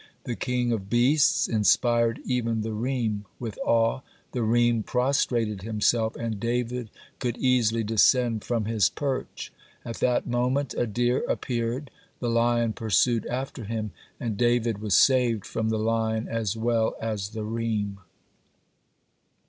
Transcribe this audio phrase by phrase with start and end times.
[0.23, 4.01] The king of beasts (16) inspired even the reem with awe.
[4.31, 6.89] The reem prostrated himself, and David
[7.19, 9.53] could easily descend from his perch.
[9.85, 11.91] At that moment a deer appeared.
[12.19, 17.29] The lion pursued after him, and David was saved from the lion as well as
[17.29, 17.99] the reem.